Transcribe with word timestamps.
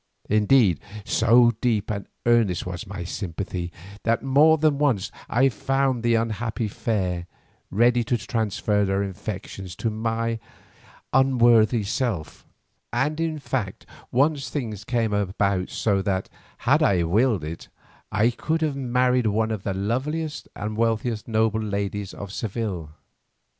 Indeed 0.31 0.79
so 1.05 1.51
deep 1.61 1.91
and 1.91 2.07
earnest 2.25 2.65
was 2.65 2.87
my 2.87 3.03
sympathy 3.03 3.71
that 4.01 4.23
more 4.23 4.57
than 4.57 4.79
once 4.79 5.11
I 5.29 5.47
found 5.49 6.01
the 6.01 6.15
unhappy 6.15 6.67
fair 6.67 7.27
ready 7.69 8.03
to 8.05 8.17
transfer 8.17 8.83
their 8.83 9.03
affections 9.03 9.75
to 9.75 9.91
my 9.91 10.39
unworthy 11.13 11.83
self, 11.83 12.47
and 12.91 13.19
in 13.19 13.37
fact 13.37 13.85
once 14.11 14.49
things 14.49 14.83
came 14.83 15.13
about 15.13 15.69
so 15.69 16.01
that, 16.01 16.29
had 16.65 16.81
I 16.81 17.03
willed 17.03 17.43
it, 17.43 17.67
I 18.11 18.31
could 18.31 18.61
have 18.63 18.75
married 18.75 19.27
one 19.27 19.51
of 19.51 19.61
the 19.61 19.75
loveliest 19.75 20.47
and 20.55 20.77
wealthiest 20.77 21.27
noble 21.27 21.61
ladies 21.61 22.11
of 22.11 22.31
Seville. 22.31 22.89